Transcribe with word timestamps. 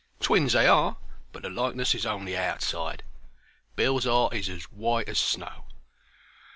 Twins 0.19 0.53
they 0.53 0.65
are, 0.65 0.97
but 1.31 1.43
the 1.43 1.49
likeness 1.51 1.93
is 1.93 2.07
only 2.07 2.35
outside; 2.35 3.03
Bill's 3.75 4.07
'art 4.07 4.33
is 4.33 4.49
as 4.49 4.63
white 4.71 5.07
as 5.07 5.19
snow." 5.19 5.65